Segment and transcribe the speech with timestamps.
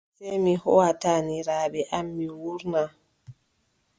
[0.17, 2.81] Sey mi hooʼa taaniraaɓe am, mi wuurna.